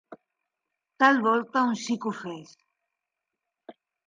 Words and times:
...tal 1.03 1.17
volta 1.27 1.65
un 1.69 1.77
xic 1.83 2.09
ofès 2.13 2.57